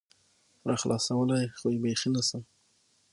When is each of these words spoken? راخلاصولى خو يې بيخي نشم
راخلاصولى 0.69 1.41
خو 1.57 1.67
يې 1.73 1.79
بيخي 1.83 2.09
نشم 2.15 2.41